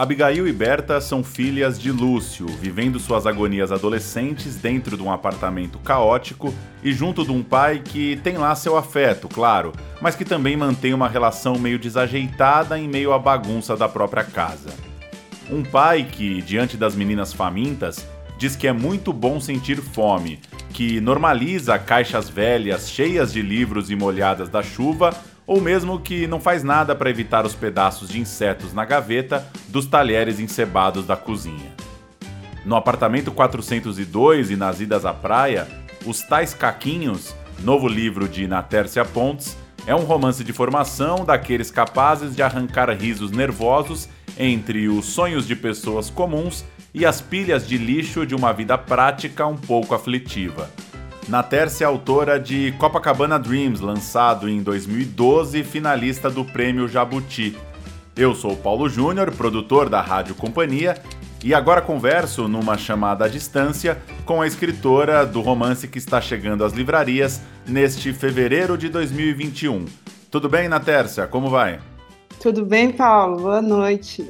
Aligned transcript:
Abigail 0.00 0.48
e 0.48 0.52
Berta 0.54 0.98
são 0.98 1.22
filhas 1.22 1.78
de 1.78 1.92
Lúcio, 1.92 2.46
vivendo 2.46 2.98
suas 2.98 3.26
agonias 3.26 3.70
adolescentes 3.70 4.56
dentro 4.56 4.96
de 4.96 5.02
um 5.02 5.12
apartamento 5.12 5.78
caótico 5.78 6.54
e 6.82 6.90
junto 6.90 7.22
de 7.22 7.30
um 7.30 7.42
pai 7.42 7.82
que 7.84 8.16
tem 8.24 8.38
lá 8.38 8.54
seu 8.54 8.78
afeto, 8.78 9.28
claro, 9.28 9.74
mas 10.00 10.16
que 10.16 10.24
também 10.24 10.56
mantém 10.56 10.94
uma 10.94 11.06
relação 11.06 11.58
meio 11.58 11.78
desajeitada 11.78 12.78
em 12.78 12.88
meio 12.88 13.12
à 13.12 13.18
bagunça 13.18 13.76
da 13.76 13.90
própria 13.90 14.24
casa. 14.24 14.70
Um 15.50 15.62
pai 15.62 16.08
que, 16.10 16.40
diante 16.40 16.78
das 16.78 16.94
meninas 16.94 17.34
famintas, 17.34 18.08
diz 18.38 18.56
que 18.56 18.66
é 18.66 18.72
muito 18.72 19.12
bom 19.12 19.38
sentir 19.38 19.82
fome, 19.82 20.40
que 20.72 20.98
normaliza 20.98 21.78
caixas 21.78 22.26
velhas 22.26 22.88
cheias 22.88 23.34
de 23.34 23.42
livros 23.42 23.90
e 23.90 23.96
molhadas 23.96 24.48
da 24.48 24.62
chuva 24.62 25.14
ou 25.50 25.60
mesmo 25.60 25.98
que 25.98 26.28
não 26.28 26.38
faz 26.38 26.62
nada 26.62 26.94
para 26.94 27.10
evitar 27.10 27.44
os 27.44 27.56
pedaços 27.56 28.08
de 28.08 28.20
insetos 28.20 28.72
na 28.72 28.84
gaveta 28.84 29.44
dos 29.66 29.84
talheres 29.84 30.38
encebados 30.38 31.04
da 31.04 31.16
cozinha. 31.16 31.72
No 32.64 32.76
apartamento 32.76 33.32
402 33.32 34.52
e 34.52 34.54
nas 34.54 34.80
idas 34.80 35.04
à 35.04 35.12
praia, 35.12 35.66
Os 36.06 36.22
Tais 36.22 36.54
Caquinhos, 36.54 37.34
novo 37.64 37.88
livro 37.88 38.28
de 38.28 38.46
Natércia 38.46 39.04
Pontes, 39.04 39.56
é 39.88 39.92
um 39.92 40.04
romance 40.04 40.44
de 40.44 40.52
formação 40.52 41.24
daqueles 41.24 41.68
capazes 41.68 42.36
de 42.36 42.44
arrancar 42.44 42.88
risos 42.90 43.32
nervosos 43.32 44.08
entre 44.38 44.88
os 44.88 45.06
sonhos 45.06 45.48
de 45.48 45.56
pessoas 45.56 46.08
comuns 46.08 46.64
e 46.94 47.04
as 47.04 47.20
pilhas 47.20 47.66
de 47.66 47.76
lixo 47.76 48.24
de 48.24 48.36
uma 48.36 48.52
vida 48.52 48.78
prática 48.78 49.48
um 49.48 49.56
pouco 49.56 49.96
aflitiva. 49.96 50.70
Natércia 51.28 51.84
é 51.84 51.86
autora 51.86 52.40
de 52.40 52.72
Copacabana 52.72 53.38
Dreams, 53.38 53.80
lançado 53.80 54.48
em 54.48 54.62
2012, 54.62 55.62
finalista 55.62 56.28
do 56.28 56.44
Prêmio 56.44 56.88
Jabuti. 56.88 57.56
Eu 58.16 58.34
sou 58.34 58.56
Paulo 58.56 58.88
Júnior, 58.88 59.30
produtor 59.30 59.88
da 59.88 60.00
Rádio 60.00 60.34
Companhia, 60.34 61.00
e 61.42 61.54
agora 61.54 61.80
converso 61.80 62.48
numa 62.48 62.76
chamada 62.76 63.24
à 63.24 63.28
distância 63.28 63.96
com 64.24 64.42
a 64.42 64.46
escritora 64.46 65.24
do 65.24 65.40
romance 65.40 65.86
que 65.88 65.98
está 65.98 66.20
chegando 66.20 66.64
às 66.64 66.72
livrarias 66.72 67.40
neste 67.66 68.12
fevereiro 68.12 68.76
de 68.76 68.88
2021. 68.88 69.86
Tudo 70.30 70.48
bem, 70.48 70.68
Natércia? 70.68 71.26
Como 71.26 71.48
vai? 71.48 71.80
Tudo 72.42 72.64
bem, 72.64 72.92
Paulo? 72.92 73.42
Boa 73.42 73.62
noite. 73.62 74.28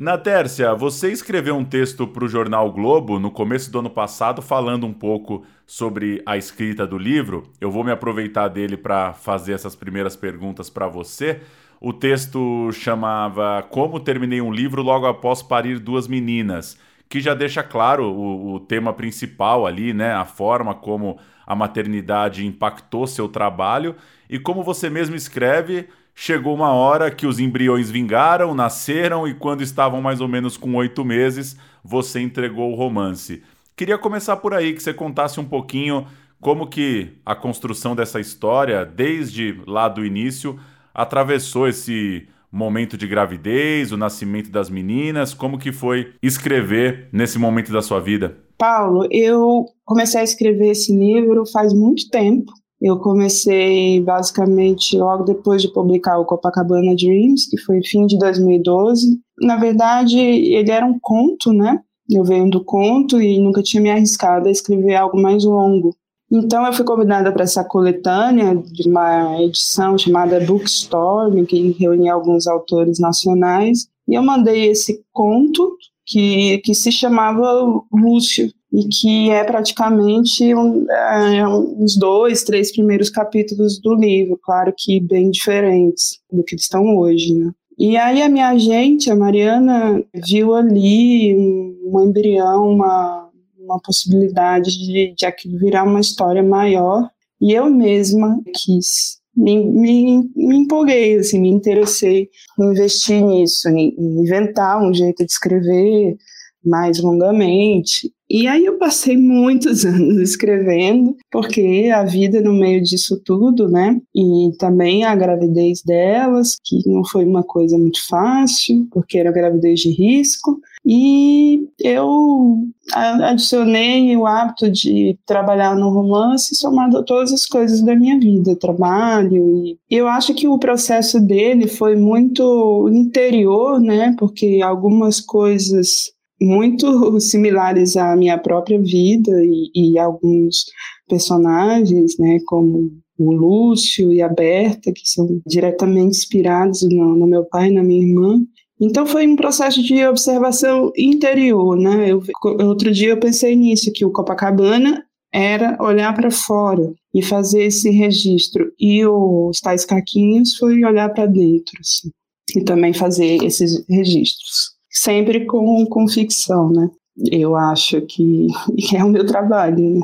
Na 0.00 0.16
Tércia, 0.16 0.74
você 0.74 1.12
escreveu 1.12 1.54
um 1.54 1.62
texto 1.62 2.06
para 2.06 2.24
o 2.24 2.28
jornal 2.28 2.72
Globo 2.72 3.18
no 3.18 3.30
começo 3.30 3.70
do 3.70 3.80
ano 3.80 3.90
passado 3.90 4.40
falando 4.40 4.86
um 4.86 4.94
pouco 4.94 5.44
sobre 5.66 6.22
a 6.24 6.38
escrita 6.38 6.86
do 6.86 6.96
livro. 6.96 7.42
Eu 7.60 7.70
vou 7.70 7.84
me 7.84 7.92
aproveitar 7.92 8.48
dele 8.48 8.78
para 8.78 9.12
fazer 9.12 9.52
essas 9.52 9.76
primeiras 9.76 10.16
perguntas 10.16 10.70
para 10.70 10.88
você. 10.88 11.42
O 11.78 11.92
texto 11.92 12.72
chamava 12.72 13.62
Como 13.68 14.00
Terminei 14.00 14.40
um 14.40 14.50
Livro 14.50 14.80
Logo 14.80 15.04
Após 15.04 15.42
Parir 15.42 15.78
Duas 15.78 16.08
Meninas, 16.08 16.78
que 17.06 17.20
já 17.20 17.34
deixa 17.34 17.62
claro 17.62 18.10
o, 18.10 18.54
o 18.54 18.60
tema 18.60 18.94
principal 18.94 19.66
ali, 19.66 19.92
né? 19.92 20.14
A 20.14 20.24
forma 20.24 20.74
como 20.74 21.18
a 21.46 21.54
maternidade 21.54 22.46
impactou 22.46 23.06
seu 23.06 23.28
trabalho 23.28 23.94
e 24.30 24.38
como 24.38 24.62
você 24.62 24.88
mesmo 24.88 25.14
escreve 25.14 25.88
Chegou 26.22 26.54
uma 26.54 26.70
hora 26.74 27.10
que 27.10 27.26
os 27.26 27.38
embriões 27.38 27.90
vingaram, 27.90 28.54
nasceram 28.54 29.26
e 29.26 29.32
quando 29.32 29.62
estavam 29.62 30.02
mais 30.02 30.20
ou 30.20 30.28
menos 30.28 30.54
com 30.54 30.74
oito 30.74 31.02
meses, 31.02 31.56
você 31.82 32.20
entregou 32.20 32.70
o 32.70 32.74
romance. 32.74 33.42
Queria 33.74 33.96
começar 33.96 34.36
por 34.36 34.52
aí, 34.52 34.74
que 34.74 34.82
você 34.82 34.92
contasse 34.92 35.40
um 35.40 35.46
pouquinho 35.46 36.06
como 36.38 36.66
que 36.66 37.12
a 37.24 37.34
construção 37.34 37.96
dessa 37.96 38.20
história, 38.20 38.84
desde 38.84 39.62
lá 39.66 39.88
do 39.88 40.04
início, 40.04 40.60
atravessou 40.92 41.66
esse 41.66 42.28
momento 42.52 42.98
de 42.98 43.06
gravidez, 43.06 43.90
o 43.90 43.96
nascimento 43.96 44.50
das 44.50 44.68
meninas, 44.68 45.32
como 45.32 45.58
que 45.58 45.72
foi 45.72 46.12
escrever 46.22 47.08
nesse 47.10 47.38
momento 47.38 47.72
da 47.72 47.80
sua 47.80 47.98
vida? 47.98 48.36
Paulo, 48.58 49.08
eu 49.10 49.64
comecei 49.86 50.20
a 50.20 50.24
escrever 50.24 50.72
esse 50.72 50.94
livro 50.94 51.46
faz 51.46 51.72
muito 51.72 52.10
tempo. 52.10 52.52
Eu 52.80 52.98
comecei 52.98 54.00
basicamente 54.00 54.96
logo 54.96 55.24
depois 55.24 55.60
de 55.60 55.72
publicar 55.72 56.18
o 56.18 56.24
Copacabana 56.24 56.94
Dreams, 56.96 57.48
que 57.50 57.58
foi 57.58 57.82
fim 57.82 58.06
de 58.06 58.18
2012. 58.18 59.20
Na 59.40 59.56
verdade, 59.56 60.18
ele 60.18 60.70
era 60.70 60.86
um 60.86 60.98
conto, 60.98 61.52
né? 61.52 61.80
Eu 62.10 62.24
venho 62.24 62.50
do 62.50 62.64
conto 62.64 63.20
e 63.20 63.38
nunca 63.38 63.62
tinha 63.62 63.82
me 63.82 63.90
arriscado 63.90 64.48
a 64.48 64.50
escrever 64.50 64.96
algo 64.96 65.20
mais 65.20 65.44
longo. 65.44 65.94
Então 66.32 66.64
eu 66.64 66.72
fui 66.72 66.84
convidada 66.84 67.32
para 67.32 67.42
essa 67.42 67.64
coletânea 67.64 68.54
de 68.54 68.88
uma 68.88 69.42
edição 69.42 69.98
chamada 69.98 70.40
Bookstorm, 70.40 71.44
que 71.44 71.72
reunia 71.72 72.14
alguns 72.14 72.46
autores 72.46 73.00
nacionais, 73.00 73.88
e 74.08 74.14
eu 74.14 74.22
mandei 74.22 74.70
esse 74.70 75.04
conto 75.12 75.76
que, 76.06 76.58
que 76.58 76.72
se 76.72 76.92
chamava 76.92 77.64
Lúcio, 77.92 78.50
e 78.72 78.86
que 78.88 79.30
é 79.30 79.42
praticamente 79.42 80.54
um, 80.54 80.88
é, 80.90 81.46
uns 81.46 81.98
dois, 81.98 82.44
três 82.44 82.72
primeiros 82.72 83.10
capítulos 83.10 83.80
do 83.80 83.94
livro, 83.94 84.38
claro 84.42 84.72
que 84.76 85.00
bem 85.00 85.30
diferentes 85.30 86.20
do 86.30 86.44
que 86.44 86.54
estão 86.54 86.96
hoje, 86.96 87.34
né? 87.34 87.50
E 87.78 87.96
aí 87.96 88.22
a 88.22 88.28
minha 88.28 88.48
agente, 88.50 89.10
a 89.10 89.16
Mariana, 89.16 90.04
viu 90.28 90.54
ali 90.54 91.34
um, 91.34 91.80
um 91.86 92.04
embrião, 92.04 92.68
uma, 92.68 93.30
uma 93.58 93.80
possibilidade 93.80 94.70
de, 94.78 95.14
de 95.16 95.26
aquilo 95.26 95.58
virar 95.58 95.84
uma 95.84 96.00
história 96.00 96.42
maior, 96.42 97.08
e 97.40 97.52
eu 97.52 97.70
mesma 97.70 98.38
quis 98.54 99.20
me, 99.34 99.64
me, 99.64 100.30
me, 100.36 100.56
empolguei, 100.56 101.18
assim, 101.18 101.40
me 101.40 101.48
interessei 101.48 102.28
em 102.58 102.64
investir 102.64 103.24
nisso, 103.24 103.68
em 103.68 103.94
inventar 103.98 104.82
um 104.82 104.92
jeito 104.92 105.24
de 105.24 105.32
escrever 105.32 106.16
mais 106.64 107.00
longamente. 107.00 108.12
E 108.28 108.46
aí 108.46 108.64
eu 108.64 108.78
passei 108.78 109.16
muitos 109.16 109.84
anos 109.86 110.16
escrevendo, 110.18 111.16
porque 111.32 111.90
a 111.92 112.04
vida 112.04 112.40
no 112.40 112.52
meio 112.52 112.80
disso 112.80 113.20
tudo, 113.24 113.68
né? 113.68 114.00
E 114.14 114.50
também 114.56 115.04
a 115.04 115.16
gravidez 115.16 115.82
delas, 115.82 116.56
que 116.64 116.88
não 116.88 117.04
foi 117.04 117.24
uma 117.24 117.42
coisa 117.42 117.76
muito 117.76 118.06
fácil, 118.06 118.86
porque 118.92 119.18
era 119.18 119.32
gravidez 119.32 119.80
de 119.80 119.90
risco. 119.90 120.60
E 120.86 121.68
eu 121.78 122.64
adicionei 122.94 124.16
o 124.16 124.26
hábito 124.26 124.70
de 124.70 125.18
trabalhar 125.26 125.76
no 125.76 125.90
romance 125.90 126.54
somado 126.54 126.98
a 126.98 127.02
todas 127.02 127.32
as 127.32 127.46
coisas 127.46 127.82
da 127.82 127.94
minha 127.94 128.18
vida, 128.18 128.56
trabalho. 128.56 129.64
E 129.64 129.78
eu 129.90 130.08
acho 130.08 130.34
que 130.34 130.48
o 130.48 130.58
processo 130.58 131.20
dele 131.20 131.66
foi 131.66 131.96
muito 131.96 132.88
interior, 132.92 133.80
né? 133.80 134.14
Porque 134.18 134.60
algumas 134.62 135.20
coisas 135.20 136.12
muito 136.40 137.20
similares 137.20 137.96
à 137.96 138.16
minha 138.16 138.38
própria 138.38 138.80
vida 138.80 139.32
e, 139.44 139.70
e 139.74 139.98
alguns 139.98 140.64
personagens, 141.08 142.16
né, 142.18 142.38
como 142.46 142.90
o 143.18 143.32
Lúcio 143.32 144.12
e 144.12 144.22
a 144.22 144.28
Berta, 144.28 144.92
que 144.92 145.02
são 145.04 145.40
diretamente 145.46 146.16
inspirados 146.16 146.82
no, 146.82 147.16
no, 147.16 147.26
meu 147.26 147.44
pai 147.44 147.68
e 147.68 147.72
na 147.72 147.82
minha 147.82 148.02
irmã. 148.02 148.42
Então 148.80 149.04
foi 149.04 149.26
um 149.26 149.36
processo 149.36 149.82
de 149.82 150.02
observação 150.06 150.90
interior, 150.96 151.76
né? 151.76 152.10
Eu, 152.10 152.22
outro 152.66 152.90
dia 152.90 153.10
eu 153.10 153.20
pensei 153.20 153.54
nisso, 153.54 153.92
que 153.92 154.06
o 154.06 154.10
Copacabana 154.10 155.04
era 155.32 155.76
olhar 155.80 156.14
para 156.14 156.30
fora 156.30 156.90
e 157.14 157.22
fazer 157.22 157.64
esse 157.64 157.90
registro, 157.90 158.72
e 158.80 159.04
os 159.04 159.60
tais 159.60 159.84
caquinhos 159.84 160.56
foi 160.56 160.82
olhar 160.82 161.10
para 161.10 161.26
dentro, 161.26 161.78
assim, 161.78 162.10
e 162.56 162.64
também 162.64 162.94
fazer 162.94 163.44
esses 163.44 163.84
registros 163.86 164.79
sempre 164.90 165.46
com, 165.46 165.86
com 165.86 166.08
ficção, 166.08 166.70
né? 166.70 166.90
Eu 167.30 167.54
acho 167.56 168.00
que, 168.02 168.48
é 168.94 169.04
o 169.04 169.08
meu 169.08 169.26
trabalho, 169.26 169.78
né? 169.78 170.00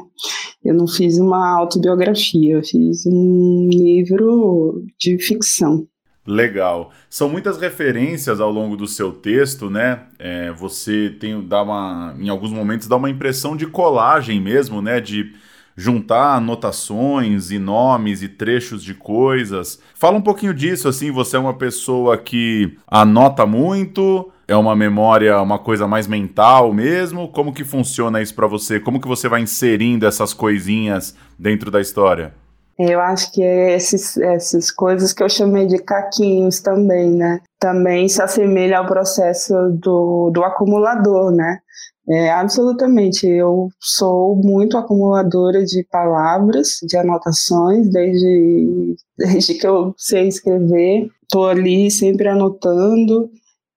Eu 0.64 0.74
não 0.74 0.86
fiz 0.86 1.18
uma 1.18 1.48
autobiografia, 1.58 2.54
eu 2.54 2.64
fiz 2.64 3.06
um 3.06 3.68
livro 3.70 4.84
de 4.98 5.18
ficção. 5.18 5.86
Legal. 6.26 6.90
São 7.08 7.28
muitas 7.28 7.56
referências 7.56 8.40
ao 8.40 8.50
longo 8.50 8.76
do 8.76 8.88
seu 8.88 9.12
texto, 9.12 9.70
né? 9.70 10.06
É, 10.18 10.50
você 10.50 11.14
tem 11.20 11.40
dá 11.46 11.62
uma, 11.62 12.16
em 12.18 12.28
alguns 12.28 12.50
momentos 12.50 12.88
dá 12.88 12.96
uma 12.96 13.08
impressão 13.08 13.56
de 13.56 13.66
colagem 13.66 14.40
mesmo, 14.40 14.82
né? 14.82 15.00
De 15.00 15.32
juntar 15.76 16.36
anotações 16.36 17.50
e 17.50 17.58
nomes 17.58 18.22
e 18.22 18.28
trechos 18.28 18.82
de 18.82 18.94
coisas. 18.94 19.80
Fala 19.94 20.16
um 20.16 20.22
pouquinho 20.22 20.54
disso, 20.54 20.88
assim, 20.88 21.12
você 21.12 21.36
é 21.36 21.38
uma 21.38 21.54
pessoa 21.54 22.16
que 22.16 22.76
anota 22.88 23.46
muito, 23.46 24.32
é 24.48 24.54
uma 24.56 24.76
memória, 24.76 25.40
uma 25.40 25.58
coisa 25.58 25.86
mais 25.86 26.06
mental 26.06 26.72
mesmo? 26.72 27.28
Como 27.28 27.52
que 27.52 27.64
funciona 27.64 28.22
isso 28.22 28.34
para 28.34 28.46
você? 28.46 28.78
Como 28.78 29.00
que 29.00 29.08
você 29.08 29.28
vai 29.28 29.40
inserindo 29.40 30.06
essas 30.06 30.32
coisinhas 30.32 31.14
dentro 31.38 31.70
da 31.70 31.80
história? 31.80 32.32
Eu 32.78 33.00
acho 33.00 33.32
que 33.32 33.42
é 33.42 33.74
esses, 33.74 34.18
essas 34.18 34.70
coisas 34.70 35.12
que 35.12 35.22
eu 35.22 35.28
chamei 35.28 35.66
de 35.66 35.78
caquinhos 35.78 36.60
também, 36.60 37.10
né? 37.10 37.40
Também 37.58 38.06
se 38.08 38.20
assemelha 38.22 38.78
ao 38.78 38.86
processo 38.86 39.54
do, 39.72 40.30
do 40.30 40.44
acumulador, 40.44 41.32
né? 41.32 41.58
É, 42.08 42.30
absolutamente. 42.30 43.26
Eu 43.26 43.68
sou 43.80 44.36
muito 44.36 44.76
acumuladora 44.76 45.64
de 45.64 45.84
palavras, 45.90 46.78
de 46.82 46.96
anotações, 46.96 47.88
desde, 47.90 48.94
desde 49.18 49.54
que 49.54 49.66
eu 49.66 49.94
sei 49.96 50.28
escrever. 50.28 51.10
Estou 51.22 51.48
ali 51.48 51.90
sempre 51.90 52.28
anotando, 52.28 53.30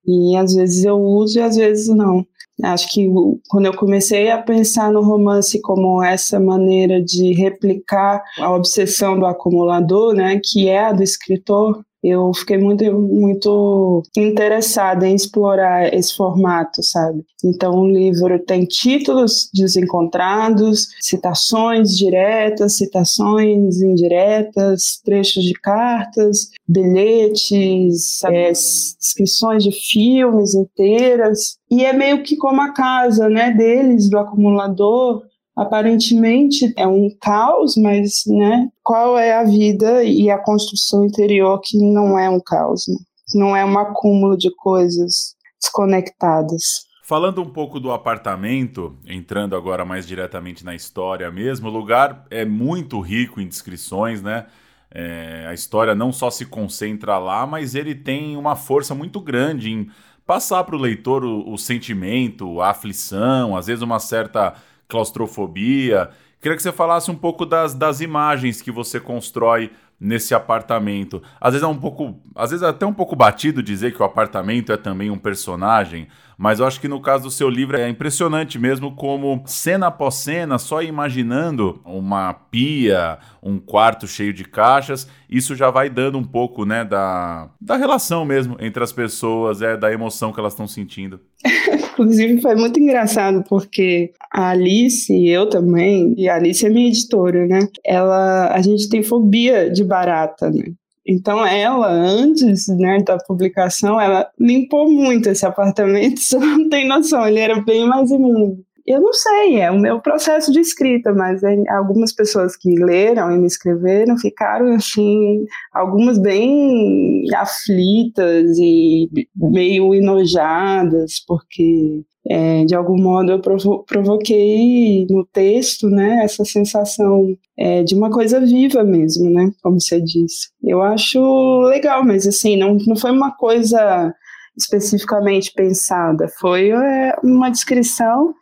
e 0.05 0.35
às 0.35 0.53
vezes 0.53 0.83
eu 0.83 0.99
uso 0.99 1.39
e 1.39 1.41
às 1.41 1.55
vezes 1.55 1.87
não. 1.87 2.25
Acho 2.63 2.91
que 2.91 3.07
quando 3.49 3.67
eu 3.67 3.75
comecei 3.75 4.29
a 4.29 4.41
pensar 4.41 4.91
no 4.91 5.01
romance 5.01 5.61
como 5.61 6.03
essa 6.03 6.39
maneira 6.39 7.01
de 7.01 7.33
replicar 7.33 8.21
a 8.37 8.51
obsessão 8.51 9.17
do 9.17 9.25
acumulador, 9.25 10.13
né, 10.13 10.41
que 10.43 10.67
é 10.67 10.85
a 10.85 10.91
do 10.91 11.01
escritor, 11.01 11.81
eu 12.03 12.31
fiquei 12.33 12.57
muito, 12.57 12.83
muito 12.93 14.03
interessada 14.15 15.07
em 15.07 15.15
explorar 15.15 15.93
esse 15.93 16.15
formato, 16.15 16.81
sabe? 16.81 17.25
Então, 17.43 17.79
o 17.79 17.87
livro 17.87 18.39
tem 18.39 18.65
títulos 18.65 19.49
desencontrados, 19.53 20.87
citações 21.01 21.97
diretas, 21.97 22.77
citações 22.77 23.81
indiretas, 23.81 25.01
trechos 25.03 25.43
de 25.43 25.53
cartas, 25.53 26.49
bilhetes, 26.67 28.23
é, 28.25 28.51
descrições 28.51 29.63
de 29.63 29.71
filmes 29.71 30.55
inteiras. 30.55 31.57
E 31.69 31.83
é 31.83 31.93
meio 31.93 32.23
que 32.23 32.37
como 32.37 32.61
a 32.61 32.73
casa 32.73 33.29
né, 33.29 33.51
deles, 33.51 34.09
do 34.09 34.17
acumulador, 34.17 35.23
aparentemente 35.59 36.73
é 36.77 36.87
um 36.87 37.09
caos, 37.21 37.75
mas 37.75 38.23
né, 38.25 38.69
qual 38.81 39.17
é 39.17 39.33
a 39.33 39.43
vida 39.43 40.03
e 40.03 40.29
a 40.29 40.37
construção 40.37 41.05
interior 41.05 41.59
que 41.61 41.77
não 41.77 42.17
é 42.17 42.29
um 42.29 42.39
caos, 42.39 42.85
né? 42.87 42.95
não 43.35 43.55
é 43.55 43.63
um 43.65 43.77
acúmulo 43.77 44.37
de 44.37 44.49
coisas 44.55 45.35
desconectadas. 45.61 46.87
Falando 47.03 47.41
um 47.41 47.49
pouco 47.49 47.79
do 47.79 47.91
apartamento, 47.91 48.95
entrando 49.05 49.55
agora 49.55 49.83
mais 49.83 50.07
diretamente 50.07 50.63
na 50.63 50.75
história 50.75 51.29
mesmo, 51.31 51.67
o 51.67 51.71
lugar 51.71 52.25
é 52.29 52.45
muito 52.45 52.99
rico 52.99 53.41
em 53.41 53.47
descrições, 53.47 54.21
né? 54.21 54.45
É, 54.91 55.45
a 55.47 55.53
história 55.53 55.93
não 55.93 56.11
só 56.11 56.31
se 56.31 56.45
concentra 56.45 57.17
lá, 57.19 57.45
mas 57.45 57.75
ele 57.75 57.93
tem 57.93 58.35
uma 58.37 58.55
força 58.55 58.95
muito 58.95 59.19
grande 59.19 59.71
em 59.71 59.89
passar 60.25 60.63
para 60.63 60.75
o 60.75 60.79
leitor 60.79 61.23
o, 61.25 61.51
o 61.51 61.57
sentimento, 61.57 62.61
a 62.61 62.69
aflição, 62.69 63.57
às 63.57 63.67
vezes 63.67 63.81
uma 63.81 63.99
certa 63.99 64.55
claustrofobia. 64.89 66.09
Queria 66.41 66.57
que 66.57 66.63
você 66.63 66.71
falasse 66.71 67.11
um 67.11 67.15
pouco 67.15 67.45
das, 67.45 67.73
das 67.73 68.01
imagens 68.01 68.61
que 68.61 68.71
você 68.71 68.99
constrói 68.99 69.71
nesse 69.99 70.33
apartamento. 70.33 71.21
Às 71.41 71.51
vezes 71.51 71.63
é 71.63 71.67
um 71.67 71.77
pouco, 71.77 72.17
às 72.33 72.51
vezes 72.51 72.65
é 72.65 72.69
até 72.69 72.85
um 72.85 72.93
pouco 72.93 73.15
batido 73.17 73.61
dizer 73.61 73.93
que 73.93 74.01
o 74.01 74.05
apartamento 74.05 74.71
é 74.71 74.77
também 74.77 75.11
um 75.11 75.17
personagem, 75.17 76.07
mas 76.37 76.59
eu 76.59 76.65
acho 76.65 76.79
que 76.79 76.87
no 76.87 77.01
caso 77.01 77.25
do 77.25 77.31
seu 77.31 77.49
livro 77.49 77.75
é 77.75 77.89
impressionante 77.89 78.57
mesmo 78.57 78.95
como 78.95 79.43
cena 79.45 79.87
após 79.87 80.15
cena, 80.15 80.57
só 80.57 80.81
imaginando 80.81 81.81
uma 81.83 82.33
pia, 82.33 83.19
um 83.43 83.59
quarto 83.59 84.07
cheio 84.07 84.33
de 84.33 84.45
caixas, 84.45 85.09
isso 85.29 85.53
já 85.53 85.69
vai 85.69 85.89
dando 85.89 86.17
um 86.17 86.23
pouco, 86.23 86.63
né, 86.63 86.85
da, 86.85 87.49
da 87.59 87.75
relação 87.75 88.23
mesmo 88.23 88.55
entre 88.61 88.81
as 88.81 88.93
pessoas, 88.93 89.61
é 89.61 89.75
da 89.75 89.91
emoção 89.91 90.31
que 90.31 90.39
elas 90.39 90.53
estão 90.53 90.67
sentindo. 90.67 91.19
Inclusive 91.99 92.41
foi 92.41 92.55
muito 92.55 92.79
engraçado 92.79 93.43
porque 93.49 94.13
a 94.31 94.51
Alice 94.51 95.13
e 95.13 95.27
eu 95.27 95.49
também, 95.49 96.13
e 96.17 96.29
a 96.29 96.35
Alice 96.35 96.65
é 96.65 96.69
minha 96.69 96.87
editora, 96.87 97.45
né? 97.45 97.67
Ela, 97.83 98.53
a 98.53 98.61
gente 98.61 98.87
tem 98.87 99.03
fobia 99.03 99.69
de 99.69 99.83
barata, 99.83 100.49
né? 100.49 100.63
Então 101.05 101.45
ela, 101.45 101.91
antes 101.91 102.67
né, 102.69 102.99
da 103.03 103.17
publicação, 103.17 103.99
ela 103.99 104.29
limpou 104.39 104.89
muito 104.89 105.27
esse 105.27 105.45
apartamento, 105.45 106.21
você 106.21 106.37
não 106.37 106.69
tem 106.69 106.87
noção, 106.87 107.27
ele 107.27 107.39
era 107.39 107.59
bem 107.59 107.85
mais 107.85 108.09
imundo. 108.11 108.63
Eu 108.85 109.01
não 109.01 109.13
sei, 109.13 109.59
é 109.59 109.69
o 109.71 109.79
meu 109.79 110.01
processo 110.01 110.51
de 110.51 110.59
escrita, 110.59 111.13
mas 111.13 111.43
é, 111.43 111.55
algumas 111.69 112.13
pessoas 112.13 112.55
que 112.55 112.69
leram 112.75 113.31
e 113.31 113.37
me 113.37 113.47
escreveram 113.47 114.17
ficaram 114.17 114.73
assim, 114.73 115.45
algumas 115.73 116.17
bem 116.17 117.23
aflitas 117.35 118.57
e 118.57 119.09
meio 119.35 119.93
enojadas, 119.93 121.23
porque 121.27 122.03
é, 122.29 122.65
de 122.65 122.75
algum 122.75 123.01
modo 123.01 123.31
eu 123.31 123.41
provo 123.41 123.83
provoquei 123.85 125.05
no 125.09 125.25
texto, 125.25 125.89
né, 125.89 126.23
essa 126.23 126.45
sensação 126.45 127.35
é, 127.57 127.83
de 127.83 127.95
uma 127.95 128.11
coisa 128.11 128.39
viva 128.39 128.83
mesmo, 128.83 129.29
né, 129.29 129.51
como 129.63 129.79
você 129.79 129.99
disse. 129.99 130.49
Eu 130.63 130.81
acho 130.81 131.61
legal, 131.63 132.05
mas 132.05 132.27
assim, 132.27 132.57
não, 132.57 132.77
não 132.85 132.95
foi 132.95 133.11
uma 133.11 133.35
coisa 133.35 134.13
especificamente 134.57 135.53
pensada, 135.53 136.27
foi 136.39 136.69
é, 136.69 137.15
uma 137.23 137.49
descrição 137.49 138.33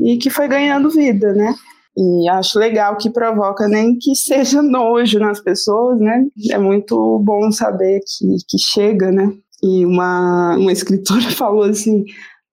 e 0.00 0.16
que 0.18 0.30
foi 0.30 0.48
ganhando 0.48 0.90
vida, 0.90 1.32
né? 1.32 1.54
E 1.96 2.28
acho 2.28 2.58
legal 2.58 2.96
que 2.96 3.10
provoca 3.10 3.66
nem 3.68 3.98
que 3.98 4.14
seja 4.14 4.62
nojo 4.62 5.18
nas 5.18 5.40
pessoas, 5.40 5.98
né? 5.98 6.24
É 6.50 6.58
muito 6.58 7.18
bom 7.20 7.50
saber 7.50 8.00
que, 8.00 8.36
que 8.48 8.58
chega, 8.58 9.10
né? 9.10 9.32
E 9.62 9.84
uma, 9.84 10.56
uma 10.56 10.72
escritora 10.72 11.22
falou 11.32 11.64
assim: 11.64 12.04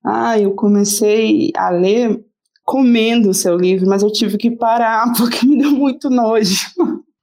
Ah, 0.06 0.40
eu 0.40 0.54
comecei 0.54 1.52
a 1.56 1.70
ler 1.70 2.20
comendo 2.66 3.30
o 3.30 3.34
seu 3.34 3.56
livro, 3.56 3.88
mas 3.88 4.04
eu 4.04 4.12
tive 4.12 4.38
que 4.38 4.52
parar 4.52 5.14
porque 5.16 5.46
me 5.46 5.58
deu 5.58 5.72
muito 5.72 6.10
nojo. 6.10 6.68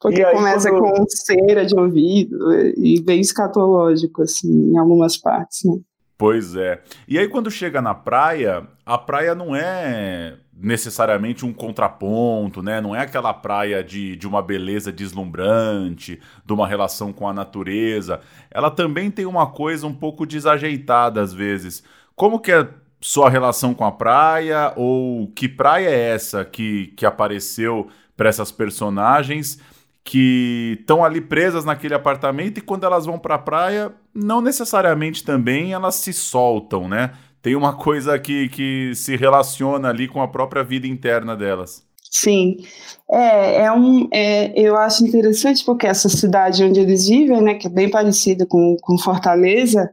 Porque 0.01 0.23
aí, 0.23 0.35
começa 0.35 0.71
quando... 0.71 0.99
com 0.99 1.05
cera 1.09 1.65
de 1.65 1.79
ouvido 1.79 2.53
e 2.77 3.01
bem 3.03 3.21
escatológico, 3.21 4.23
assim, 4.23 4.71
em 4.71 4.79
algumas 4.79 5.17
partes, 5.17 5.61
né? 5.65 5.79
Pois 6.17 6.55
é. 6.55 6.81
E 7.09 7.19
aí, 7.19 7.29
quando 7.29 7.51
chega 7.51 7.83
na 7.83 7.95
praia, 7.95 8.67
a 8.87 8.97
praia 8.97 9.35
não 9.35 9.55
é 9.55 10.37
necessariamente 10.57 11.45
um 11.45 11.53
contraponto, 11.53 12.63
né? 12.63 12.81
Não 12.81 12.95
é 12.95 13.01
aquela 13.01 13.35
praia 13.35 13.83
de, 13.83 14.17
de 14.17 14.27
uma 14.27 14.41
beleza 14.41 14.93
deslumbrante, 14.93 16.21
de 16.45 16.53
uma 16.53 16.67
relação 16.67 17.13
com 17.13 17.29
a 17.29 17.35
natureza. 17.35 18.21
Ela 18.51 18.71
também 18.71 19.11
tem 19.11 19.27
uma 19.27 19.49
coisa 19.49 19.87
um 19.87 19.95
pouco 19.95 20.25
desajeitada 20.25 21.21
às 21.21 21.33
vezes. 21.33 21.83
Como 22.15 22.39
que 22.39 22.53
é 22.53 22.69
sua 23.01 23.29
relação 23.29 23.75
com 23.75 23.85
a 23.85 23.93
praia? 23.93 24.73
Ou 24.77 25.27
que 25.29 25.49
praia 25.49 25.89
é 25.89 26.11
essa 26.11 26.45
que, 26.45 26.95
que 26.97 27.05
apareceu 27.05 27.89
para 28.17 28.29
essas 28.29 28.53
personagens? 28.53 29.59
Que 30.05 30.77
estão 30.79 31.03
ali 31.03 31.21
presas 31.21 31.65
naquele 31.65 31.95
apartamento 31.95 32.59
e 32.59 32.61
quando 32.61 32.85
elas 32.85 33.07
vão 33.07 33.19
para 33.19 33.37
a 33.37 33.39
praia, 33.39 33.91
não 34.15 34.43
necessariamente 34.43 35.25
também 35.25 35.73
elas 35.73 35.95
se 35.95 36.13
soltam, 36.13 36.87
né? 36.87 37.13
Tem 37.41 37.57
uma 37.57 37.75
coisa 37.75 38.19
que, 38.19 38.49
que 38.51 38.93
se 38.95 39.17
relaciona 39.17 39.89
ali 39.89 40.07
com 40.07 40.21
a 40.21 40.29
própria 40.29 40.63
vida 40.63 40.87
interna 40.87 41.35
delas. 41.35 41.83
Sim, 42.11 42.59
é, 43.11 43.63
é 43.63 43.73
um, 43.73 44.09
é, 44.13 44.53
eu 44.59 44.77
acho 44.77 45.05
interessante 45.05 45.65
porque 45.65 45.87
essa 45.87 46.09
cidade 46.09 46.63
onde 46.63 46.81
eles 46.81 47.09
vivem, 47.09 47.43
né, 47.43 47.55
que 47.55 47.67
é 47.67 47.71
bem 47.71 47.91
parecida 47.91 48.47
com, 48.47 48.77
com 48.81 48.97
Fortaleza, 48.97 49.91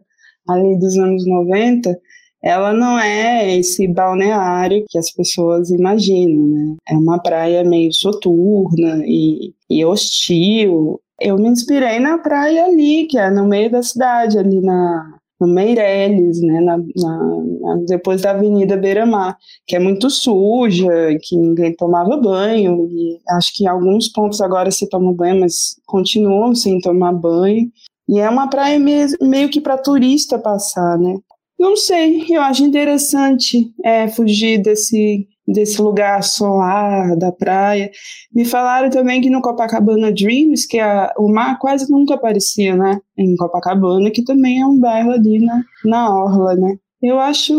ali 0.48 0.78
dos 0.78 0.98
anos 0.98 1.26
90, 1.26 1.98
ela 2.44 2.74
não 2.74 3.00
é 3.00 3.58
esse 3.58 3.88
balneário 3.88 4.84
que 4.90 4.98
as 4.98 5.12
pessoas 5.12 5.70
imaginam, 5.70 6.48
né? 6.48 6.76
É 6.90 6.94
uma 6.96 7.20
praia 7.20 7.64
meio 7.64 7.94
soturna 7.94 9.04
e, 9.06 9.54
e 9.70 9.86
hostil. 9.86 11.00
Eu 11.20 11.38
me 11.38 11.50
inspirei 11.50 12.00
na 12.00 12.18
praia 12.18 12.66
ali, 12.66 13.06
que 13.06 13.18
é 13.18 13.30
no 13.30 13.46
meio 13.46 13.70
da 13.70 13.84
cidade, 13.84 14.40
ali 14.40 14.60
na, 14.60 15.20
no 15.42 15.48
Meireles, 15.48 16.40
né, 16.42 16.62
na, 16.62 16.78
na, 16.78 17.76
depois 17.88 18.22
da 18.22 18.32
Avenida 18.32 18.78
Beira-Mar, 18.78 19.36
que 19.66 19.76
é 19.76 19.80
muito 19.80 20.08
suja, 20.10 20.88
que 21.22 21.36
ninguém 21.36 21.76
tomava 21.76 22.16
banho, 22.18 22.88
e 22.88 23.20
acho 23.32 23.52
que 23.56 23.64
em 23.64 23.68
alguns 23.68 24.08
pontos 24.08 24.40
agora 24.40 24.70
se 24.70 24.88
toma 24.88 25.12
banho, 25.12 25.42
mas 25.42 25.76
continuam 25.88 26.54
sem 26.54 26.80
tomar 26.80 27.14
banho. 27.14 27.72
E 28.08 28.20
é 28.20 28.30
uma 28.30 28.48
praia 28.48 28.80
meio, 28.80 29.08
meio 29.22 29.50
que 29.50 29.60
para 29.60 29.78
turista 29.78 30.38
passar, 30.38 30.98
né? 31.00 31.16
Não 31.62 31.76
sei, 31.76 32.26
eu 32.28 32.42
acho 32.42 32.64
interessante 32.64 33.72
é, 33.86 34.08
fugir 34.08 34.60
desse, 34.64 35.28
desse 35.48 35.80
lugar 35.80 36.24
solar, 36.24 37.16
da 37.16 37.32
praia. 37.32 37.92
Me 38.34 38.46
falaram 38.46 38.90
também 38.90 39.22
que 39.22 39.30
no 39.30 39.44
Copacabana 39.44 40.12
Dreams, 40.12 40.68
que 40.68 40.80
a, 40.80 41.14
o 41.20 41.32
mar 41.32 41.60
quase 41.60 41.88
nunca 41.92 42.16
aparecia, 42.16 42.76
né? 42.76 43.00
Em 43.16 43.36
Copacabana, 43.36 44.10
que 44.10 44.24
também 44.24 44.60
é 44.60 44.66
um 44.66 44.80
bairro 44.80 45.12
ali 45.12 45.38
na, 45.38 45.62
na 45.86 46.10
Orla, 46.12 46.56
né? 46.56 46.78
Eu 47.00 47.20
acho 47.20 47.54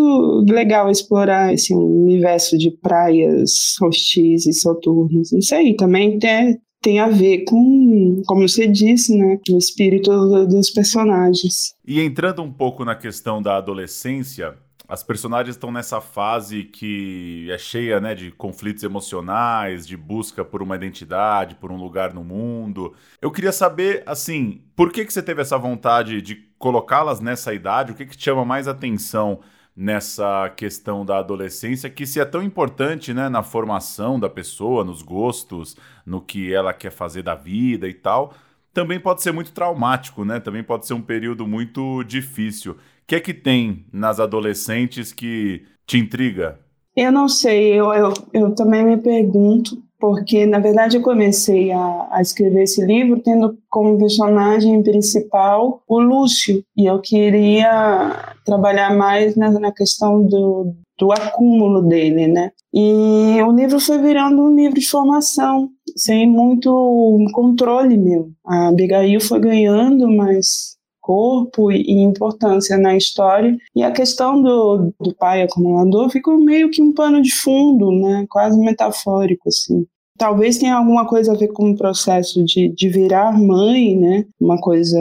legal 0.48 0.90
explorar 0.90 1.54
esse 1.54 1.72
universo 1.72 2.58
de 2.58 2.72
praias 2.72 3.76
hostis 3.80 4.46
e 4.46 4.52
soturnas. 4.52 5.30
Não 5.30 5.42
sei, 5.42 5.76
também 5.76 6.18
tem, 6.18 6.58
tem 6.82 6.98
a 6.98 7.08
ver 7.08 7.44
com, 7.44 8.22
como 8.26 8.46
você 8.48 8.66
disse, 8.66 9.16
né, 9.16 9.38
o 9.48 9.56
espírito 9.56 10.10
dos 10.46 10.70
personagens. 10.70 11.74
E 11.86 12.00
entrando 12.00 12.42
um 12.42 12.52
pouco 12.52 12.84
na 12.84 12.94
questão 12.94 13.40
da 13.40 13.56
adolescência, 13.56 14.56
as 14.88 15.02
personagens 15.02 15.56
estão 15.56 15.72
nessa 15.72 16.00
fase 16.00 16.64
que 16.64 17.48
é 17.50 17.56
cheia 17.56 18.00
né, 18.00 18.14
de 18.14 18.30
conflitos 18.32 18.82
emocionais, 18.82 19.86
de 19.86 19.96
busca 19.96 20.44
por 20.44 20.60
uma 20.60 20.76
identidade, 20.76 21.54
por 21.54 21.72
um 21.72 21.76
lugar 21.76 22.12
no 22.12 22.22
mundo. 22.22 22.92
Eu 23.20 23.30
queria 23.30 23.52
saber, 23.52 24.02
assim, 24.04 24.60
por 24.76 24.92
que, 24.92 25.04
que 25.04 25.12
você 25.12 25.22
teve 25.22 25.40
essa 25.40 25.56
vontade 25.56 26.20
de 26.20 26.34
colocá-las 26.58 27.20
nessa 27.20 27.54
idade? 27.54 27.92
O 27.92 27.94
que, 27.94 28.04
que 28.04 28.16
te 28.16 28.24
chama 28.24 28.44
mais 28.44 28.68
atenção 28.68 29.40
nessa 29.74 30.50
questão 30.50 31.04
da 31.04 31.18
adolescência, 31.18 31.88
que 31.88 32.06
se 32.06 32.20
é 32.20 32.24
tão 32.24 32.42
importante 32.42 33.14
né, 33.14 33.28
na 33.28 33.42
formação 33.42 34.20
da 34.20 34.28
pessoa, 34.28 34.84
nos 34.84 35.02
gostos, 35.02 35.76
no 36.04 36.20
que 36.20 36.52
ela 36.52 36.72
quer 36.72 36.92
fazer 36.92 37.22
da 37.22 37.34
vida 37.34 37.88
e 37.88 37.94
tal, 37.94 38.34
também 38.72 39.00
pode 39.00 39.22
ser 39.22 39.32
muito 39.32 39.52
traumático, 39.52 40.24
né? 40.24 40.40
Também 40.40 40.62
pode 40.62 40.86
ser 40.86 40.94
um 40.94 41.02
período 41.02 41.46
muito 41.46 42.02
difícil. 42.04 42.72
O 42.72 42.76
que 43.06 43.14
é 43.16 43.20
que 43.20 43.34
tem 43.34 43.84
nas 43.92 44.18
adolescentes 44.18 45.12
que 45.12 45.64
te 45.86 45.98
intriga? 45.98 46.58
Eu 46.96 47.10
não 47.10 47.28
sei, 47.28 47.72
eu, 47.72 47.92
eu, 47.92 48.12
eu 48.32 48.54
também 48.54 48.84
me 48.84 48.98
pergunto, 48.98 49.82
porque 50.02 50.44
na 50.46 50.58
verdade 50.58 50.96
eu 50.96 51.00
comecei 51.00 51.70
a, 51.70 52.08
a, 52.10 52.20
escrever 52.20 52.64
esse 52.64 52.84
livro 52.84 53.22
tendo 53.22 53.56
como 53.70 53.96
personagem 53.96 54.82
principal 54.82 55.80
o 55.86 56.00
Lúcio, 56.00 56.64
e 56.76 56.86
eu 56.86 57.00
queria 57.00 58.34
trabalhar 58.44 58.96
mais 58.96 59.36
na, 59.36 59.48
na 59.48 59.70
questão 59.70 60.26
do, 60.26 60.74
do 60.98 61.12
acúmulo 61.12 61.82
dele, 61.82 62.26
né? 62.26 62.50
E 62.74 63.40
o 63.46 63.52
livro 63.52 63.78
foi 63.78 63.98
virando 63.98 64.42
um 64.42 64.56
livro 64.56 64.80
de 64.80 64.88
formação, 64.88 65.68
sem 65.96 66.28
muito 66.28 67.24
controle 67.32 67.96
meu. 67.96 68.28
A 68.44 68.70
Abigail 68.70 69.20
foi 69.20 69.38
ganhando 69.38 70.10
mais 70.10 70.76
corpo 71.00 71.70
e 71.70 72.00
importância 72.00 72.78
na 72.78 72.96
história. 72.96 73.56
E 73.74 73.82
a 73.82 73.90
questão 73.90 74.40
do, 74.40 74.94
do 75.00 75.14
pai 75.14 75.42
acumulador 75.42 76.08
ficou 76.08 76.38
meio 76.38 76.70
que 76.70 76.80
um 76.80 76.94
pano 76.94 77.20
de 77.20 77.34
fundo, 77.34 77.90
né? 77.90 78.24
quase 78.30 78.58
metafórico, 78.58 79.48
assim. 79.48 79.84
Talvez 80.18 80.58
tenha 80.58 80.76
alguma 80.76 81.06
coisa 81.06 81.32
a 81.32 81.36
ver 81.36 81.48
com 81.48 81.70
o 81.70 81.76
processo 81.76 82.44
de, 82.44 82.68
de 82.68 82.88
virar 82.88 83.32
mãe, 83.32 83.96
né? 83.96 84.24
Uma 84.40 84.58
coisa 84.58 84.98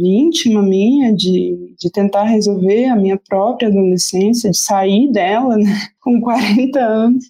íntima 0.00 0.62
minha, 0.62 1.12
de, 1.14 1.74
de 1.78 1.90
tentar 1.90 2.24
resolver 2.24 2.86
a 2.86 2.96
minha 2.96 3.18
própria 3.28 3.68
adolescência, 3.68 4.50
de 4.50 4.58
sair 4.58 5.10
dela, 5.10 5.56
né? 5.56 5.72
Com 6.00 6.20
40 6.20 6.78
anos. 6.78 7.24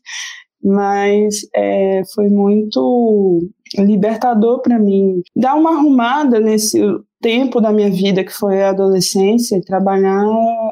Mas 0.62 1.46
é, 1.54 2.02
foi 2.14 2.28
muito 2.28 3.40
libertador 3.78 4.62
para 4.62 4.78
mim. 4.78 5.22
Dar 5.34 5.54
uma 5.54 5.76
arrumada 5.76 6.40
nesse 6.40 6.78
tempo 7.20 7.60
da 7.60 7.72
minha 7.72 7.90
vida, 7.90 8.22
que 8.22 8.32
foi 8.32 8.62
a 8.62 8.70
adolescência, 8.70 9.60
trabalhar 9.62 10.24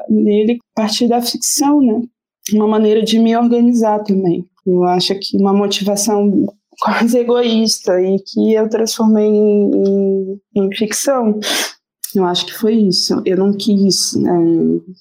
nele 0.09 0.59
a 0.75 0.81
partir 0.81 1.07
da 1.07 1.21
ficção, 1.21 1.81
né? 1.81 2.01
Uma 2.53 2.67
maneira 2.67 3.01
de 3.01 3.19
me 3.19 3.35
organizar 3.35 4.03
também. 4.03 4.45
Eu 4.65 4.83
acho 4.85 5.13
que 5.19 5.37
uma 5.37 5.53
motivação 5.53 6.45
quase 6.79 7.17
egoísta 7.17 8.01
e 8.01 8.17
que 8.19 8.53
eu 8.53 8.69
transformei 8.69 9.27
em, 9.27 9.71
em, 9.71 10.41
em 10.55 10.75
ficção. 10.75 11.39
Eu 12.15 12.25
acho 12.25 12.45
que 12.45 12.53
foi 12.53 12.75
isso. 12.75 13.21
Eu 13.25 13.37
não 13.37 13.53
quis 13.53 14.13
né, 14.15 14.31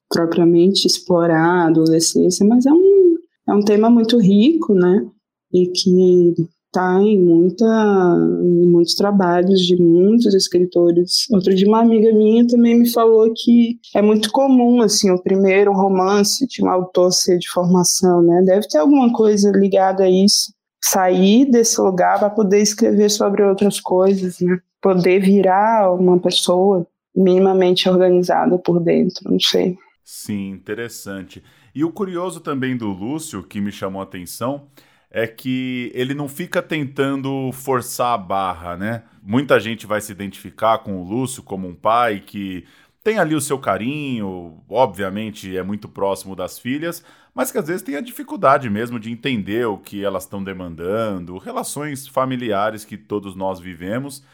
propriamente 0.08 0.86
explorar 0.86 1.64
a 1.64 1.66
adolescência, 1.66 2.46
mas 2.46 2.64
é 2.66 2.72
um, 2.72 3.16
é 3.48 3.52
um 3.52 3.60
tema 3.60 3.90
muito 3.90 4.18
rico, 4.18 4.74
né? 4.74 5.06
E 5.52 5.66
que 5.66 6.34
está 6.72 6.98
em, 7.02 7.20
muita, 7.20 7.66
em 7.66 8.66
muitos 8.66 8.94
trabalhos 8.94 9.60
de 9.60 9.76
muitos 9.76 10.34
escritores. 10.34 11.26
Outro 11.30 11.54
dia 11.54 11.68
uma 11.68 11.80
amiga 11.80 12.10
minha 12.14 12.46
também 12.46 12.78
me 12.80 12.90
falou 12.90 13.30
que 13.36 13.78
é 13.94 14.00
muito 14.00 14.32
comum, 14.32 14.80
assim, 14.80 15.10
o 15.10 15.22
primeiro 15.22 15.72
romance 15.72 16.46
de 16.46 16.64
um 16.64 16.70
autor 16.70 17.12
ser 17.12 17.38
de 17.38 17.48
formação, 17.50 18.22
né? 18.22 18.42
Deve 18.46 18.66
ter 18.66 18.78
alguma 18.78 19.12
coisa 19.12 19.52
ligada 19.52 20.04
a 20.04 20.10
isso. 20.10 20.52
Sair 20.82 21.44
desse 21.44 21.80
lugar 21.80 22.18
para 22.18 22.30
poder 22.30 22.60
escrever 22.60 23.10
sobre 23.10 23.42
outras 23.44 23.78
coisas, 23.78 24.40
né? 24.40 24.58
Poder 24.80 25.20
virar 25.20 25.94
uma 25.94 26.18
pessoa 26.18 26.86
minimamente 27.14 27.88
organizada 27.88 28.58
por 28.58 28.80
dentro, 28.80 29.30
não 29.30 29.38
sei. 29.38 29.76
Sim, 30.02 30.50
interessante. 30.50 31.42
E 31.74 31.84
o 31.84 31.92
curioso 31.92 32.40
também 32.40 32.76
do 32.76 32.88
Lúcio, 32.88 33.42
que 33.42 33.60
me 33.60 33.70
chamou 33.70 34.00
a 34.00 34.04
atenção, 34.04 34.66
é 35.14 35.26
que 35.26 35.92
ele 35.94 36.14
não 36.14 36.26
fica 36.26 36.62
tentando 36.62 37.52
forçar 37.52 38.14
a 38.14 38.18
barra, 38.18 38.76
né? 38.78 39.02
Muita 39.22 39.60
gente 39.60 39.86
vai 39.86 40.00
se 40.00 40.10
identificar 40.10 40.78
com 40.78 40.96
o 40.96 41.04
Lúcio 41.04 41.42
como 41.42 41.68
um 41.68 41.74
pai 41.74 42.20
que 42.26 42.64
tem 43.04 43.18
ali 43.18 43.34
o 43.34 43.40
seu 43.40 43.58
carinho, 43.58 44.58
obviamente 44.68 45.54
é 45.56 45.62
muito 45.62 45.86
próximo 45.86 46.34
das 46.34 46.58
filhas, 46.58 47.04
mas 47.34 47.52
que 47.52 47.58
às 47.58 47.68
vezes 47.68 47.82
tem 47.82 47.96
a 47.96 48.00
dificuldade 48.00 48.70
mesmo 48.70 48.98
de 48.98 49.10
entender 49.12 49.66
o 49.66 49.76
que 49.76 50.02
elas 50.02 50.24
estão 50.24 50.42
demandando, 50.42 51.36
relações 51.36 52.08
familiares 52.08 52.84
que 52.84 52.96
todos 52.96 53.36
nós 53.36 53.60
vivemos 53.60 54.24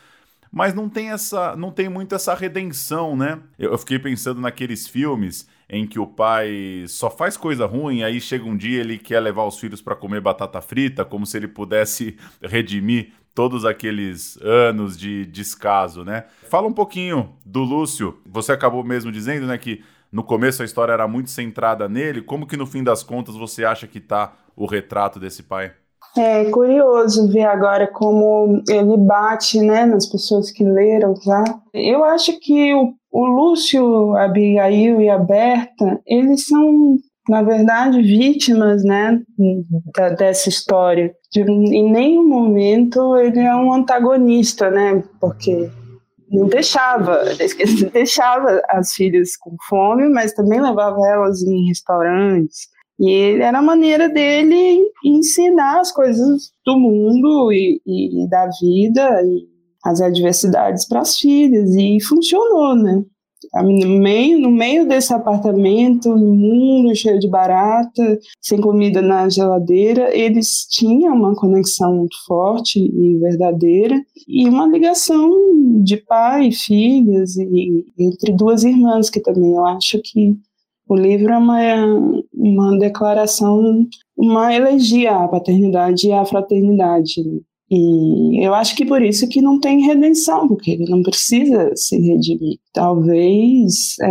mas 0.51 0.75
não 0.75 0.89
tem 0.89 1.11
essa, 1.11 1.55
não 1.57 1.71
tem 1.71 1.89
muito 1.89 2.15
essa 2.15 2.35
redenção, 2.35 3.17
né? 3.17 3.39
Eu, 3.59 3.77
fiquei 3.79 3.99
pensando 3.99 4.41
naqueles 4.41 4.89
filmes 4.89 5.47
em 5.69 5.87
que 5.87 5.99
o 5.99 6.07
pai 6.07 6.85
só 6.89 7.11
faz 7.11 7.37
coisa 7.37 7.67
ruim, 7.67 8.03
aí 8.03 8.21
chega 8.21 8.45
um 8.45 8.57
dia 8.57 8.81
ele 8.81 8.99
quer 8.99 9.21
levar 9.21 9.45
os 9.45 9.59
filhos 9.59 9.83
para 9.83 9.95
comer 9.95 10.21
batata 10.21 10.61
frita, 10.61 11.05
como 11.05 11.27
se 11.27 11.37
ele 11.37 11.49
pudesse 11.49 12.17
redimir 12.43 13.13
todos 13.35 13.65
aqueles 13.65 14.37
anos 14.43 14.99
de 14.99 15.27
descaso, 15.27 16.05
né? 16.05 16.25
Fala 16.49 16.67
um 16.67 16.73
pouquinho 16.73 17.37
do 17.45 17.63
Lúcio. 17.63 18.19
Você 18.27 18.51
acabou 18.53 18.83
mesmo 18.83 19.13
dizendo, 19.13 19.47
né, 19.47 19.57
que 19.57 19.85
no 20.11 20.25
começo 20.25 20.63
a 20.63 20.65
história 20.65 20.93
era 20.93 21.07
muito 21.07 21.31
centrada 21.31 21.89
nele. 21.89 22.23
Como 22.23 22.47
que 22.47 22.57
no 22.57 22.67
fim 22.67 22.83
das 22.83 23.03
contas 23.03 23.37
você 23.37 23.65
acha 23.65 23.87
que 23.87 24.01
tá 24.01 24.35
o 24.57 24.67
retrato 24.67 25.21
desse 25.21 25.43
pai? 25.43 25.73
É 26.17 26.45
curioso 26.51 27.29
ver 27.29 27.45
agora 27.45 27.87
como 27.87 28.63
ele 28.69 28.97
bate 28.97 29.61
né, 29.61 29.87
nas 29.87 30.07
pessoas 30.07 30.51
que 30.51 30.65
leram 30.65 31.15
já. 31.17 31.45
Eu 31.73 32.05
acho 32.05 32.39
que 32.41 32.75
o, 32.75 32.93
o 33.13 33.25
Lúcio, 33.25 34.17
a 34.17 34.25
Abigail 34.25 35.01
e 35.01 35.09
a 35.09 35.19
Berta, 35.19 36.01
eles 36.07 36.47
são, 36.47 36.97
na 37.29 37.43
verdade, 37.43 38.03
vítimas 38.03 38.83
né, 38.83 39.21
da, 39.97 40.11
dessa 40.11 40.49
história. 40.49 41.13
De, 41.33 41.43
em 41.43 41.91
nenhum 41.91 42.27
momento 42.27 43.17
ele 43.17 43.41
é 43.41 43.55
um 43.55 43.73
antagonista, 43.73 44.71
né? 44.71 45.05
Porque 45.21 45.71
não 46.31 46.49
deixava, 46.49 47.23
deixava 47.93 48.61
as 48.69 48.93
filhas 48.93 49.37
com 49.37 49.55
fome, 49.69 50.09
mas 50.09 50.33
também 50.33 50.61
levava 50.61 50.99
elas 51.07 51.43
em 51.43 51.69
restaurantes 51.69 52.69
e 52.99 53.11
ele 53.11 53.43
era 53.43 53.59
a 53.59 53.63
maneira 53.63 54.09
dele 54.09 54.91
ensinar 55.05 55.81
as 55.81 55.93
coisas 55.93 56.51
do 56.67 56.79
mundo 56.79 57.53
e, 57.53 57.81
e 57.87 58.29
da 58.29 58.49
vida 58.61 59.23
e 59.23 59.47
as 59.85 60.01
adversidades 60.01 60.87
para 60.87 61.01
as 61.01 61.17
filhas. 61.17 61.75
E 61.77 62.01
funcionou, 62.01 62.75
né? 62.75 63.05
No 63.55 63.89
meio, 64.01 64.39
no 64.41 64.51
meio 64.51 64.87
desse 64.87 65.15
apartamento, 65.15 66.11
mundo 66.17 66.95
cheio 66.95 67.21
de 67.21 67.29
barata, 67.29 68.19
sem 68.43 68.61
comida 68.61 69.01
na 69.01 69.29
geladeira, 69.29 70.15
eles 70.15 70.67
tinham 70.69 71.15
uma 71.15 71.35
conexão 71.37 71.97
muito 71.97 72.17
forte 72.27 72.81
e 72.81 73.17
verdadeira 73.19 73.95
e 74.27 74.49
uma 74.49 74.67
ligação 74.67 75.31
de 75.83 75.97
pai 75.99 76.49
e 76.49 76.53
filhas 76.53 77.37
e 77.37 77.87
entre 77.97 78.33
duas 78.33 78.65
irmãs 78.65 79.09
que 79.09 79.21
também 79.21 79.53
eu 79.53 79.65
acho 79.65 80.01
que 80.03 80.37
o 80.89 80.97
livro 80.97 81.33
é 81.33 81.39
uma, 81.39 82.23
uma 82.33 82.79
declaração, 82.79 83.87
uma 84.17 84.55
elegia 84.55 85.17
à 85.17 85.29
paternidade 85.29 86.09
e 86.09 86.13
à 86.13 86.25
fraternidade. 86.25 87.23
E 87.71 88.45
eu 88.45 88.55
acho 88.55 88.75
que 88.75 88.87
por 88.87 89.03
isso 89.03 89.29
que 89.29 89.43
não 89.43 89.61
tem 89.61 89.87
redenção, 89.87 90.49
porque 90.49 90.71
ele 90.71 90.89
não 90.89 91.03
precisa 91.03 91.71
se 91.77 91.99
redimir. 91.99 92.59
Talvez, 92.73 93.97
é, 94.01 94.09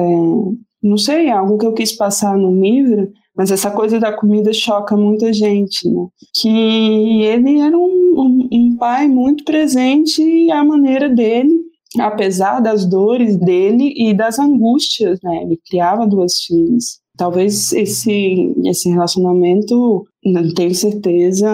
não 0.83 0.97
sei, 0.97 1.25
é 1.27 1.31
algo 1.31 1.57
que 1.57 1.65
eu 1.65 1.73
quis 1.73 1.91
passar 1.91 2.37
no 2.37 2.61
livro, 2.61 3.11
mas 3.35 3.49
essa 3.49 3.71
coisa 3.71 3.99
da 3.99 4.13
comida 4.13 4.53
choca 4.53 4.95
muita 4.95 5.33
gente, 5.33 5.89
né? 5.89 6.07
Que 6.39 7.23
ele 7.23 7.59
era 7.59 7.75
um, 7.75 7.81
um, 7.81 8.49
um 8.51 8.77
pai 8.77 9.07
muito 9.07 9.43
presente 9.43 10.21
e 10.21 10.51
a 10.51 10.63
maneira 10.63 11.09
dele 11.09 11.66
apesar 11.99 12.59
das 12.59 12.85
dores 12.85 13.37
dele 13.37 13.93
e 13.95 14.13
das 14.13 14.39
angústias, 14.39 15.19
né? 15.23 15.43
Ele 15.43 15.59
criava 15.69 16.07
duas 16.07 16.39
filhas. 16.39 16.99
Talvez 17.17 17.73
esse 17.73 18.53
esse 18.65 18.89
relacionamento, 18.89 20.05
não 20.23 20.53
tenho 20.53 20.75
certeza, 20.75 21.49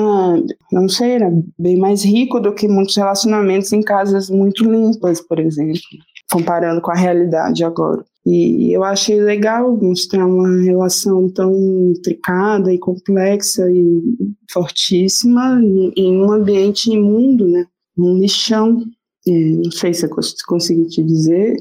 não 0.71 0.89
sei, 0.89 1.11
era 1.11 1.31
bem 1.57 1.77
mais 1.77 2.03
rico 2.03 2.39
do 2.39 2.53
que 2.53 2.67
muitos 2.67 2.97
relacionamentos 2.97 3.71
em 3.71 3.81
casas 3.81 4.29
muito 4.29 4.63
limpas, 4.69 5.21
por 5.21 5.39
exemplo, 5.39 5.79
comparando 6.29 6.81
com 6.81 6.91
a 6.91 6.95
realidade 6.95 7.63
agora. 7.63 8.03
E 8.25 8.71
eu 8.73 8.83
achei 8.83 9.21
legal 9.21 9.77
mostrar 9.77 10.25
uma 10.25 10.61
relação 10.63 11.29
tão 11.29 11.53
intricada 11.91 12.73
e 12.73 12.79
complexa 12.79 13.69
e 13.69 14.01
fortíssima 14.51 15.61
em 15.95 16.21
um 16.21 16.31
ambiente 16.31 16.89
imundo, 16.89 17.47
né? 17.47 17.65
Um 17.97 18.17
lixão 18.17 18.81
não 19.27 19.71
sei 19.71 19.93
se 19.93 20.05
eu 20.05 20.09
consegui 20.47 20.87
te 20.87 21.03
dizer. 21.03 21.55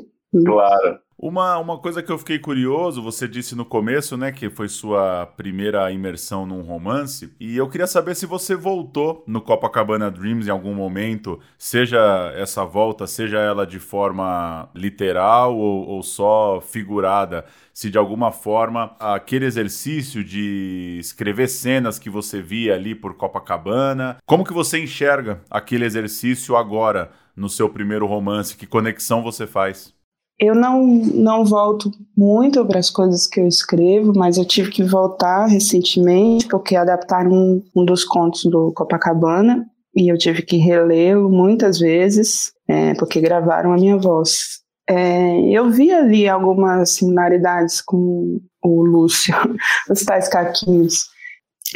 Claro. 0.45 0.99
Uma, 1.23 1.57
uma 1.59 1.79
coisa 1.79 2.03
que 2.03 2.11
eu 2.11 2.19
fiquei 2.19 2.37
curioso, 2.37 3.01
você 3.01 3.29
disse 3.29 3.55
no 3.55 3.65
começo, 3.65 4.17
né, 4.17 4.33
que 4.33 4.51
foi 4.51 4.69
sua 4.69 5.25
primeira 5.37 5.89
imersão 5.93 6.45
num 6.45 6.63
romance, 6.63 7.33
e 7.39 7.57
eu 7.57 7.69
queria 7.69 7.87
saber 7.87 8.17
se 8.17 8.27
você 8.27 8.57
voltou 8.57 9.23
no 9.25 9.41
Copacabana 9.41 10.11
Dreams 10.11 10.49
em 10.49 10.51
algum 10.51 10.75
momento, 10.75 11.39
seja 11.57 12.33
essa 12.35 12.65
volta, 12.65 13.07
seja 13.07 13.39
ela 13.39 13.65
de 13.65 13.79
forma 13.79 14.69
literal 14.75 15.57
ou, 15.57 15.87
ou 15.87 16.03
só 16.03 16.61
figurada, 16.61 17.45
se 17.73 17.89
de 17.89 17.97
alguma 17.97 18.33
forma 18.33 18.97
aquele 18.99 19.45
exercício 19.45 20.25
de 20.25 20.99
escrever 20.99 21.47
cenas 21.47 22.01
que 22.01 22.11
você 22.11 22.43
via 22.43 22.75
ali 22.75 22.97
por 22.97 23.15
Copacabana, 23.15 24.19
como 24.27 24.45
que 24.45 24.53
você 24.53 24.83
enxerga 24.83 25.41
aquele 25.49 25.85
exercício 25.85 26.57
agora 26.57 27.13
no 27.37 27.49
seu 27.49 27.69
primeiro 27.69 28.07
romance? 28.07 28.57
Que 28.57 28.67
conexão 28.67 29.23
você 29.23 29.47
faz? 29.47 29.93
Eu 30.39 30.55
não, 30.55 30.85
não 30.85 31.45
volto 31.45 31.91
muito 32.17 32.65
para 32.67 32.79
as 32.79 32.91
coisas 32.91 33.27
que 33.27 33.41
eu 33.41 33.47
escrevo, 33.47 34.13
mas 34.17 34.39
eu 34.39 34.45
tive 34.45 34.71
que 34.71 34.83
voltar 34.83 35.47
recentemente 35.47 36.49
porque 36.49 36.75
adaptaram 36.75 37.31
um, 37.31 37.63
um 37.77 37.85
dos 37.85 38.05
contos 38.05 38.45
do 38.45 38.73
Copacabana 38.73 39.65
e 39.95 40.11
eu 40.11 40.19
tive 40.19 40.43
que 40.43 40.57
relê-lo 40.57 41.31
muitas 41.31 41.79
vezes 41.79 42.53
é, 42.67 42.95
porque 42.95 43.21
gravaram 43.21 43.73
a 43.73 43.77
minha 43.77 43.97
voz. 43.97 44.63
É, 44.89 45.41
eu 45.49 45.71
vi 45.71 45.93
ali 45.93 46.29
algumas 46.29 46.91
similaridades 46.91 47.81
com 47.81 48.41
o 48.63 48.83
Lúcio, 48.83 49.35
os 49.89 50.03
tais 50.03 50.29
caquinhos 50.29 51.05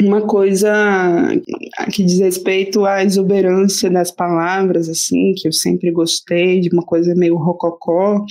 uma 0.01 0.21
coisa 0.21 0.71
que 1.91 2.03
diz 2.03 2.19
respeito 2.19 2.85
à 2.85 3.03
exuberância 3.03 3.89
das 3.89 4.11
palavras, 4.11 4.89
assim, 4.89 5.33
que 5.35 5.47
eu 5.47 5.51
sempre 5.51 5.91
gostei, 5.91 6.59
de 6.59 6.69
uma 6.69 6.83
coisa 6.83 7.15
meio 7.15 7.35
rococó, 7.35 8.23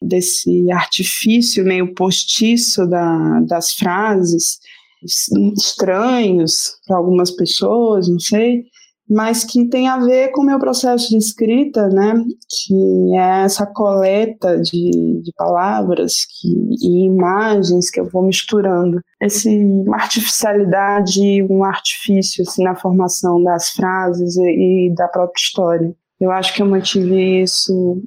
desse 0.00 0.70
artifício 0.72 1.64
meio 1.64 1.94
postiço 1.94 2.86
da, 2.86 3.40
das 3.40 3.72
frases, 3.72 4.58
estranhos 5.56 6.76
para 6.86 6.96
algumas 6.96 7.30
pessoas, 7.30 8.08
não 8.08 8.20
sei, 8.20 8.64
mas 9.12 9.44
que 9.44 9.68
tem 9.68 9.88
a 9.88 9.98
ver 9.98 10.30
com 10.30 10.40
o 10.40 10.46
meu 10.46 10.58
processo 10.58 11.10
de 11.10 11.18
escrita, 11.18 11.86
né, 11.88 12.14
que 12.48 13.14
é 13.14 13.44
essa 13.44 13.66
coleta 13.66 14.58
de, 14.58 15.20
de 15.22 15.32
palavras 15.36 16.24
que, 16.24 16.48
e 16.80 17.04
imagens 17.04 17.90
que 17.90 18.00
eu 18.00 18.08
vou 18.08 18.22
misturando. 18.22 19.02
Esse, 19.20 19.48
uma 19.50 19.96
artificialidade, 19.96 21.42
um 21.50 21.62
artifício 21.62 22.42
assim, 22.42 22.64
na 22.64 22.74
formação 22.74 23.42
das 23.44 23.70
frases 23.70 24.36
e, 24.36 24.88
e 24.88 24.94
da 24.94 25.06
própria 25.08 25.40
história. 25.40 25.94
Eu 26.18 26.30
acho 26.30 26.54
que 26.54 26.62
eu 26.62 26.66
mantive 26.66 27.42
isso 27.42 28.02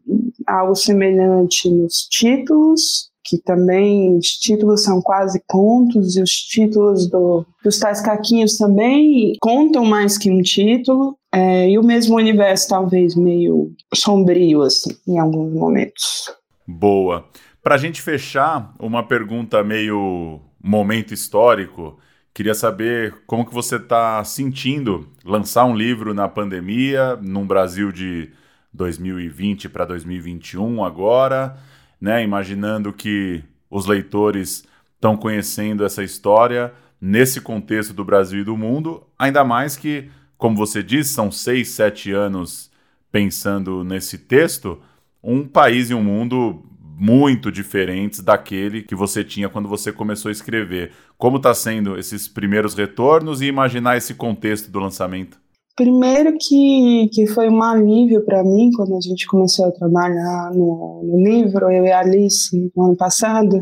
algo 0.47 0.73
semelhante 0.73 1.69
nos 1.69 2.07
títulos, 2.09 3.11
que 3.25 3.39
também 3.39 4.15
os 4.15 4.27
títulos 4.27 4.83
são 4.83 5.01
quase 5.01 5.41
contos 5.47 6.15
e 6.15 6.21
os 6.21 6.29
títulos 6.29 7.09
do, 7.09 7.43
dos 7.63 7.79
tais 7.79 7.99
caquinhos 7.99 8.55
também 8.55 9.33
contam 9.41 9.83
mais 9.83 10.15
que 10.15 10.29
um 10.29 10.41
título 10.41 11.17
é, 11.33 11.67
e 11.67 11.79
o 11.79 11.83
mesmo 11.83 12.15
universo 12.15 12.69
talvez 12.69 13.15
meio 13.15 13.73
sombrio 13.93 14.61
assim 14.61 14.91
em 15.07 15.17
alguns 15.17 15.51
momentos. 15.53 16.31
Boa. 16.67 17.25
Para 17.63 17.75
a 17.75 17.77
gente 17.79 17.99
fechar, 17.99 18.71
uma 18.79 19.01
pergunta 19.01 19.63
meio 19.63 20.39
momento 20.63 21.13
histórico. 21.13 21.97
Queria 22.31 22.53
saber 22.53 23.23
como 23.25 23.45
que 23.45 23.53
você 23.53 23.77
está 23.77 24.23
sentindo 24.23 25.07
lançar 25.23 25.65
um 25.65 25.75
livro 25.75 26.13
na 26.13 26.27
pandemia, 26.27 27.15
num 27.15 27.47
Brasil 27.47 27.91
de 27.91 28.29
2020 28.71 29.69
para 29.69 29.85
2021 29.85 30.83
agora 30.83 31.57
né? 32.05 32.23
Imaginando 32.23 32.93
que 32.93 33.43
os 33.67 33.87
leitores 33.87 34.63
estão 34.93 35.17
conhecendo 35.17 35.83
essa 35.83 36.03
história 36.03 36.71
nesse 37.01 37.41
contexto 37.41 37.93
do 37.93 38.05
Brasil 38.05 38.41
e 38.41 38.43
do 38.43 38.55
mundo, 38.55 39.03
ainda 39.17 39.43
mais 39.43 39.75
que, 39.75 40.07
como 40.37 40.55
você 40.55 40.83
disse, 40.83 41.15
são 41.15 41.31
seis, 41.31 41.69
sete 41.69 42.11
anos 42.11 42.71
pensando 43.11 43.83
nesse 43.83 44.19
texto, 44.19 44.79
um 45.23 45.47
país 45.47 45.89
e 45.89 45.95
um 45.95 46.03
mundo 46.03 46.63
muito 46.79 47.51
diferentes 47.51 48.19
daquele 48.19 48.83
que 48.83 48.93
você 48.93 49.23
tinha 49.23 49.49
quando 49.49 49.67
você 49.67 49.91
começou 49.91 50.29
a 50.29 50.31
escrever. 50.31 50.91
Como 51.17 51.37
está 51.37 51.55
sendo 51.55 51.97
esses 51.97 52.27
primeiros 52.27 52.75
retornos 52.75 53.41
e 53.41 53.47
imaginar 53.47 53.97
esse 53.97 54.13
contexto 54.13 54.69
do 54.69 54.79
lançamento? 54.79 55.39
Primeiro 55.75 56.37
que, 56.39 57.09
que 57.11 57.27
foi 57.27 57.49
um 57.49 57.61
alívio 57.61 58.23
para 58.23 58.43
mim 58.43 58.71
quando 58.73 58.95
a 58.95 59.01
gente 59.01 59.27
começou 59.27 59.65
a 59.65 59.71
trabalhar 59.71 60.51
no, 60.53 61.03
no, 61.03 61.21
livro, 61.21 61.69
eu 61.69 61.85
e 61.85 61.91
a 61.91 61.99
Alice, 61.99 62.71
no 62.73 62.85
ano 62.85 62.95
passado. 62.95 63.59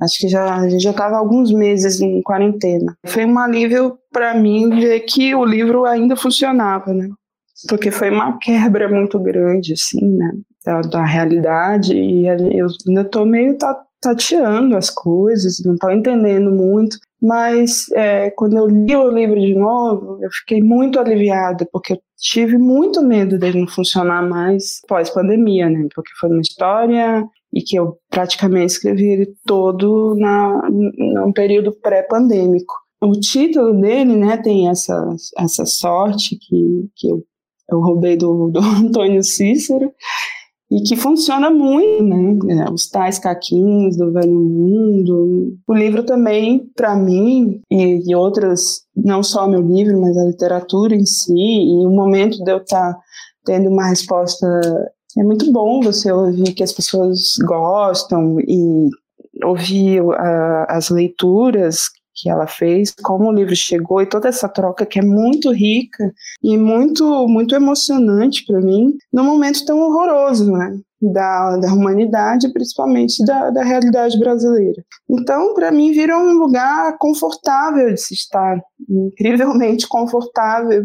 Acho 0.00 0.18
que 0.18 0.28
já, 0.28 0.54
a 0.56 0.68
gente 0.70 0.82
já 0.82 0.92
estava 0.92 1.18
alguns 1.18 1.52
meses 1.52 2.00
em 2.00 2.22
quarentena. 2.22 2.96
Foi 3.06 3.26
um 3.26 3.38
alívio 3.38 3.98
para 4.10 4.34
mim 4.34 4.70
ver 4.70 5.00
que 5.00 5.34
o 5.34 5.44
livro 5.44 5.84
ainda 5.84 6.16
funcionava, 6.16 6.94
né? 6.94 7.10
Porque 7.68 7.90
foi 7.90 8.10
uma 8.10 8.38
quebra 8.38 8.88
muito 8.88 9.18
grande, 9.18 9.74
assim, 9.74 10.16
né? 10.16 10.32
Da, 10.64 10.80
da 10.80 11.04
realidade. 11.04 11.94
E 11.94 12.26
eu 12.26 12.68
ainda 12.88 13.02
estou 13.02 13.26
meio 13.26 13.58
tateando 14.00 14.74
as 14.74 14.88
coisas, 14.88 15.60
não 15.62 15.74
estou 15.74 15.90
entendendo 15.90 16.50
muito. 16.50 16.96
Mas 17.22 17.90
é, 17.92 18.30
quando 18.30 18.56
eu 18.56 18.66
li 18.66 18.96
o 18.96 19.10
livro 19.10 19.38
de 19.38 19.54
novo, 19.54 20.18
eu 20.22 20.30
fiquei 20.30 20.62
muito 20.62 20.98
aliviada, 20.98 21.68
porque 21.70 21.92
eu 21.92 21.98
tive 22.16 22.56
muito 22.56 23.02
medo 23.02 23.38
dele 23.38 23.60
não 23.60 23.68
funcionar 23.68 24.26
mais 24.26 24.80
pós-pandemia, 24.88 25.68
né? 25.68 25.86
Porque 25.94 26.10
foi 26.18 26.30
uma 26.30 26.40
história 26.40 27.24
e 27.52 27.60
que 27.62 27.76
eu 27.76 27.98
praticamente 28.08 28.72
escrevi 28.72 29.08
ele 29.08 29.34
todo 29.44 30.14
na, 30.16 30.68
num 30.70 31.32
período 31.32 31.72
pré-pandêmico. 31.72 32.74
O 33.02 33.12
título 33.12 33.80
dele, 33.80 34.14
né, 34.14 34.36
tem 34.36 34.68
essa, 34.68 34.94
essa 35.38 35.64
sorte 35.64 36.36
que, 36.36 36.88
que 36.94 37.08
eu, 37.08 37.24
eu 37.70 37.80
roubei 37.80 38.16
do, 38.16 38.50
do 38.50 38.60
Antônio 38.86 39.22
Cícero, 39.22 39.90
e 40.70 40.82
que 40.82 40.96
funciona 40.96 41.50
muito, 41.50 42.04
né? 42.04 42.64
É, 42.64 42.70
os 42.70 42.88
tais 42.88 43.18
caquinhos 43.18 43.96
do 43.96 44.12
velho 44.12 44.32
mundo. 44.32 45.56
O 45.66 45.74
livro 45.74 46.04
também, 46.04 46.70
para 46.76 46.94
mim, 46.94 47.60
e, 47.68 48.08
e, 48.08 48.14
outras, 48.14 48.82
não 48.94 49.22
só 49.22 49.48
meu 49.48 49.60
livro, 49.60 50.00
mas 50.00 50.16
a 50.16 50.24
literatura 50.24 50.94
em 50.94 51.04
si, 51.04 51.34
e 51.34 51.86
o 51.86 51.90
momento 51.90 52.42
de 52.44 52.52
eu 52.52 52.58
estar 52.58 52.94
tá 52.94 53.00
tendo 53.44 53.68
uma 53.68 53.88
resposta. 53.88 54.46
É 55.18 55.24
muito 55.24 55.50
bom 55.52 55.80
você 55.80 56.12
ouvir 56.12 56.52
que 56.52 56.62
as 56.62 56.72
pessoas 56.72 57.34
gostam 57.44 58.38
e 58.40 58.88
ouvir 59.44 60.00
uh, 60.02 60.66
as 60.68 60.88
leituras 60.88 61.88
que 62.20 62.28
ela 62.28 62.46
fez, 62.46 62.94
como 63.02 63.28
o 63.28 63.32
livro 63.32 63.56
chegou 63.56 64.02
e 64.02 64.06
toda 64.06 64.28
essa 64.28 64.48
troca 64.48 64.84
que 64.84 64.98
é 64.98 65.02
muito 65.02 65.50
rica 65.52 66.12
e 66.42 66.56
muito 66.56 67.26
muito 67.28 67.54
emocionante 67.54 68.44
para 68.46 68.60
mim 68.60 68.96
num 69.12 69.24
momento 69.24 69.64
tão 69.64 69.80
horroroso, 69.80 70.50
né? 70.52 70.78
Da, 71.02 71.56
da 71.56 71.72
humanidade, 71.72 72.52
principalmente 72.52 73.24
da, 73.24 73.48
da 73.48 73.64
realidade 73.64 74.18
brasileira. 74.18 74.84
Então, 75.08 75.54
para 75.54 75.72
mim, 75.72 75.92
vira 75.92 76.18
um 76.18 76.32
lugar 76.34 76.98
confortável 76.98 77.94
de 77.94 77.98
se 77.98 78.12
estar, 78.12 78.60
incrivelmente 78.86 79.88
confortável. 79.88 80.84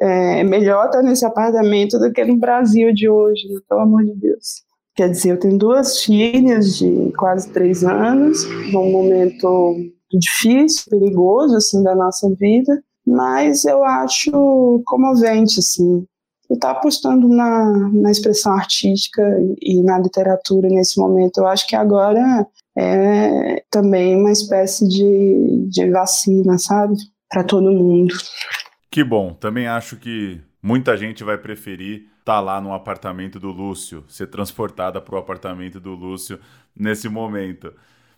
É 0.00 0.42
melhor 0.42 0.86
estar 0.86 1.02
nesse 1.02 1.26
apartamento 1.26 1.98
do 1.98 2.10
que 2.10 2.24
no 2.24 2.38
Brasil 2.38 2.94
de 2.94 3.10
hoje, 3.10 3.46
né? 3.48 3.60
pelo 3.68 3.82
amor 3.82 4.02
de 4.04 4.14
Deus. 4.14 4.62
Quer 4.94 5.10
dizer, 5.10 5.32
eu 5.32 5.38
tenho 5.38 5.56
duas 5.56 6.02
filhas 6.02 6.76
de 6.76 7.12
quase 7.16 7.50
três 7.50 7.82
anos, 7.82 8.46
num 8.72 8.90
momento 8.90 9.74
difícil, 10.18 10.84
perigoso, 10.90 11.56
assim, 11.56 11.82
da 11.82 11.94
nossa 11.94 12.28
vida, 12.34 12.82
mas 13.06 13.64
eu 13.64 13.84
acho 13.84 14.82
comovente, 14.86 15.58
assim, 15.58 16.06
eu 16.48 16.54
estar 16.54 16.72
apostando 16.72 17.28
na, 17.28 17.90
na 17.92 18.10
expressão 18.10 18.52
artística 18.52 19.22
e 19.60 19.82
na 19.82 19.98
literatura 19.98 20.68
nesse 20.68 21.00
momento. 21.00 21.38
Eu 21.38 21.46
acho 21.46 21.66
que 21.66 21.74
agora 21.74 22.46
é 22.76 23.64
também 23.70 24.16
uma 24.16 24.30
espécie 24.30 24.86
de, 24.88 25.66
de 25.68 25.90
vacina, 25.90 26.58
sabe? 26.58 26.94
Para 27.28 27.44
todo 27.44 27.72
mundo. 27.72 28.14
Que 28.90 29.02
bom. 29.02 29.32
Também 29.32 29.66
acho 29.66 29.96
que 29.96 30.40
muita 30.62 30.96
gente 30.96 31.24
vai 31.24 31.38
preferir 31.38 32.02
estar 32.20 32.34
tá 32.34 32.40
lá 32.40 32.60
no 32.60 32.72
apartamento 32.72 33.40
do 33.40 33.50
Lúcio, 33.50 34.04
ser 34.08 34.26
transportada 34.28 35.00
para 35.00 35.14
o 35.14 35.18
apartamento 35.18 35.80
do 35.80 35.94
Lúcio 35.94 36.38
nesse 36.76 37.08
momento. 37.08 37.72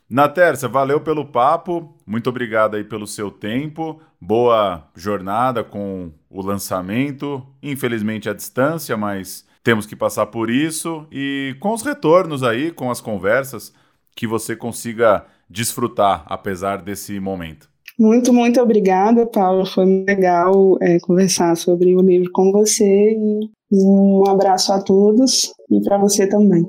Na 0.09 0.29
terça, 0.29 0.69
valeu 0.69 1.01
pelo 1.01 1.25
papo, 1.25 1.95
muito 2.07 2.29
obrigado 2.29 2.77
aí 2.77 2.85
pelo 2.85 3.07
seu 3.07 3.31
tempo, 3.31 4.01
boa 4.21 4.87
jornada 4.95 5.64
com 5.64 6.11
o 6.29 6.43
lançamento, 6.43 7.43
infelizmente 7.62 8.29
à 8.29 8.35
distância, 8.35 8.97
mas 8.97 9.47
temos 9.62 9.87
que 9.87 9.97
passar 9.97 10.27
por 10.27 10.51
isso 10.51 11.07
e 11.11 11.57
com 11.59 11.73
os 11.73 11.83
retornos 11.83 12.43
aí, 12.43 12.71
com 12.71 12.90
as 12.90 13.01
conversas, 13.01 13.73
que 14.14 14.27
você 14.27 14.55
consiga 14.55 15.25
desfrutar 15.49 16.25
apesar 16.27 16.83
desse 16.83 17.19
momento. 17.19 17.69
Muito, 17.99 18.33
muito 18.33 18.61
obrigada, 18.61 19.25
Paulo. 19.27 19.64
Foi 19.64 19.85
legal 20.07 20.77
é, 20.83 20.99
conversar 21.01 21.57
sobre 21.57 21.95
o 21.95 22.01
livro 22.01 22.31
com 22.33 22.53
você 22.53 22.85
e 22.85 23.49
um 23.73 24.29
abraço 24.29 24.73
a 24.73 24.83
todos 24.83 25.53
e 25.71 25.81
para 25.81 25.97
você 25.97 26.27
também. 26.27 26.69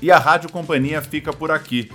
E 0.00 0.10
a 0.10 0.18
Rádio 0.18 0.50
Companhia 0.50 1.02
fica 1.02 1.30
por 1.32 1.50
aqui. 1.50 1.90